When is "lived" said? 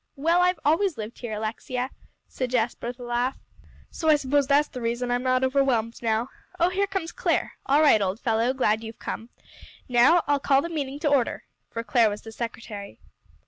0.97-1.19